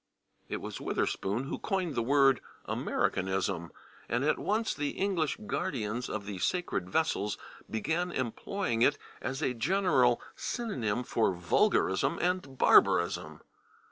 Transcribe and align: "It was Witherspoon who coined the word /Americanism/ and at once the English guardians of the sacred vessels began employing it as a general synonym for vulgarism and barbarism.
"It 0.49 0.61
was 0.61 0.81
Witherspoon 0.81 1.43
who 1.43 1.59
coined 1.59 1.93
the 1.93 2.01
word 2.01 2.41
/Americanism/ 2.67 3.69
and 4.09 4.23
at 4.23 4.39
once 4.39 4.73
the 4.73 4.97
English 4.97 5.37
guardians 5.45 6.09
of 6.09 6.25
the 6.25 6.39
sacred 6.39 6.89
vessels 6.89 7.37
began 7.69 8.11
employing 8.11 8.81
it 8.81 8.97
as 9.21 9.43
a 9.43 9.53
general 9.53 10.19
synonym 10.35 11.03
for 11.03 11.35
vulgarism 11.35 12.17
and 12.19 12.57
barbarism. 12.57 13.41